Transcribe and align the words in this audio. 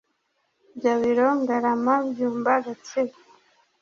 Gabiro 0.83 1.27
Ngarama 1.39 1.95
Byumba 2.09 2.53
Gatsibo 2.65 3.15